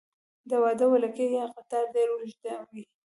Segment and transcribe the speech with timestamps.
[0.49, 2.83] د واده ولکۍ یا قطار ډیر اوږد وي.